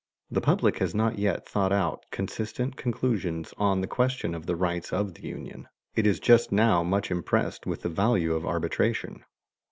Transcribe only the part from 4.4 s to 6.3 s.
the rights of the union. It is